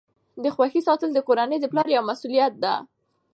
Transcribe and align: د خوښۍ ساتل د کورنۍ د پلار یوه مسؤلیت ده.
د 0.43 0.45
خوښۍ 0.55 0.81
ساتل 0.87 1.09
د 1.13 1.19
کورنۍ 1.27 1.57
د 1.61 1.65
پلار 1.71 1.87
یوه 1.95 2.07
مسؤلیت 2.11 2.53
ده. 2.63 2.75